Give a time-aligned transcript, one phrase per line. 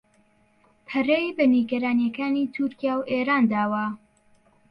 [0.87, 3.85] پەرەی بە نیگەرانییەکانی تورکیا و ئێران داوە